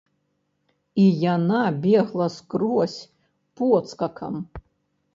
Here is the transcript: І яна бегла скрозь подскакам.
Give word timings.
І 1.03 1.05
яна 1.35 1.61
бегла 1.85 2.31
скрозь 2.39 2.99
подскакам. 3.63 4.45